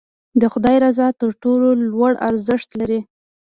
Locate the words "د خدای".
0.41-0.77